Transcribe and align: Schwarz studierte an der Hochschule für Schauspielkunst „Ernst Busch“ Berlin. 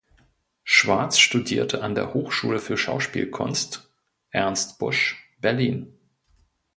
Schwarz 0.63 1.19
studierte 1.19 1.83
an 1.83 1.93
der 1.93 2.15
Hochschule 2.15 2.57
für 2.57 2.75
Schauspielkunst 2.75 3.87
„Ernst 4.31 4.79
Busch“ 4.79 5.29
Berlin. 5.39 5.93